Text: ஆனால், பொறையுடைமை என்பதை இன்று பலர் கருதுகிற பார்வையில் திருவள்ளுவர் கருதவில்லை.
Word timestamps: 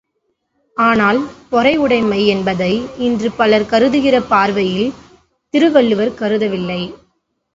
ஆனால், 0.77 1.19
பொறையுடைமை 1.51 2.19
என்பதை 2.25 2.71
இன்று 2.97 3.29
பலர் 3.31 3.65
கருதுகிற 3.65 4.15
பார்வையில் 4.21 4.89
திருவள்ளுவர் 5.53 6.13
கருதவில்லை. 6.13 6.81